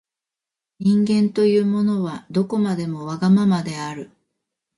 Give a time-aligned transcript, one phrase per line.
[0.79, 4.09] 人間というものは、どこまでもわがままである。